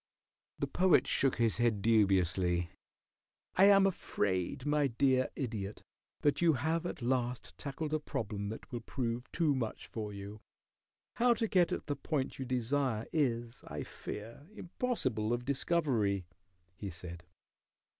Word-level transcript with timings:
The 0.57 0.65
Poet 0.65 1.05
shook 1.05 1.35
his 1.35 1.57
head 1.57 1.83
dubiously. 1.83 2.71
"I 3.55 3.65
am 3.65 3.85
afraid, 3.85 4.65
my 4.65 4.87
dear 4.87 5.29
Idiot, 5.35 5.83
that 6.21 6.41
you 6.41 6.53
have 6.53 6.87
at 6.87 7.03
last 7.03 7.55
tackled 7.55 7.93
a 7.93 7.99
problem 7.99 8.49
that 8.49 8.71
will 8.71 8.79
prove 8.79 9.31
too 9.31 9.53
much 9.53 9.85
for 9.85 10.11
you. 10.11 10.41
How 11.17 11.35
to 11.35 11.47
get 11.47 11.71
at 11.71 11.85
the 11.85 11.95
point 11.95 12.39
you 12.39 12.45
desire 12.45 13.05
is, 13.13 13.63
I 13.67 13.83
fear, 13.83 14.47
impossible 14.55 15.33
of 15.33 15.45
discovery," 15.45 16.25
he 16.75 16.89
said. 16.89 17.23